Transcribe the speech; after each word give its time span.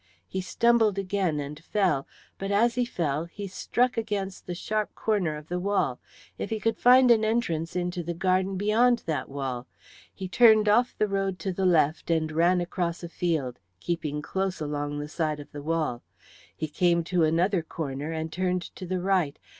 He 0.27 0.41
stumbled 0.41 0.97
again 0.97 1.39
and 1.39 1.63
fell, 1.63 2.07
but 2.39 2.49
as 2.51 2.73
he 2.73 2.85
fell 2.85 3.25
he 3.25 3.47
struck 3.47 3.97
against 3.97 4.47
the 4.47 4.55
sharp 4.55 4.95
corner 4.95 5.37
of 5.37 5.47
the 5.47 5.59
wall. 5.59 5.99
If 6.39 6.49
he 6.49 6.59
could 6.59 6.79
find 6.79 7.11
an 7.11 7.23
entrance 7.23 7.75
into 7.75 8.01
the 8.01 8.15
garden 8.15 8.57
beyond 8.57 9.03
that 9.05 9.29
wall! 9.29 9.67
He 10.11 10.27
turned 10.27 10.67
off 10.67 10.97
the 10.97 11.07
road 11.07 11.37
to 11.45 11.53
the 11.53 11.67
left 11.67 12.09
and 12.09 12.31
ran 12.31 12.61
across 12.61 13.03
a 13.03 13.09
field, 13.09 13.59
keeping 13.79 14.23
close 14.23 14.59
along 14.59 14.97
the 14.97 15.07
side 15.07 15.39
of 15.39 15.51
the 15.51 15.61
wall. 15.61 16.01
He 16.57 16.67
came 16.67 17.03
to 17.03 17.23
another 17.23 17.61
corner 17.61 18.11
and 18.11 18.33
turned 18.33 18.63
to 18.77 18.87
the 18.87 19.01
right. 19.01 19.37